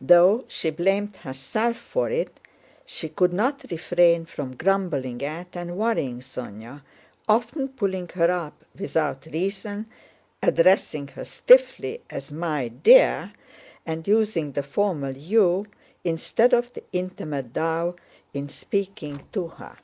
Though 0.00 0.46
she 0.48 0.70
blamed 0.70 1.14
herself 1.18 1.76
for 1.76 2.10
it, 2.10 2.40
she 2.84 3.08
could 3.08 3.32
not 3.32 3.64
refrain 3.70 4.26
from 4.26 4.56
grumbling 4.56 5.22
at 5.22 5.56
and 5.56 5.76
worrying 5.78 6.18
Sónya, 6.18 6.82
often 7.28 7.68
pulling 7.68 8.08
her 8.14 8.32
up 8.32 8.64
without 8.76 9.26
reason, 9.26 9.86
addressing 10.42 11.06
her 11.14 11.24
stiffly 11.24 12.02
as 12.10 12.32
"my 12.32 12.66
dear," 12.66 13.32
and 13.86 14.08
using 14.08 14.50
the 14.50 14.64
formal 14.64 15.16
"you" 15.16 15.66
instead 16.02 16.52
of 16.52 16.72
the 16.72 16.82
intimate 16.92 17.54
"thou" 17.54 17.94
in 18.34 18.48
speaking 18.48 19.24
to 19.30 19.46
her. 19.46 19.76